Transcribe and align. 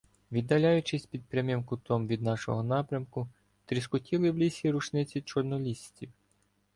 Віддаляючись 0.31 1.05
під 1.05 1.23
прямим 1.25 1.63
кутом 1.63 2.07
від 2.07 2.21
нашого 2.21 2.63
напрямку, 2.63 3.27
тріскотіли 3.65 4.31
в 4.31 4.37
лісі 4.37 4.71
рушниці 4.71 5.21
чорнолісців. 5.21 6.09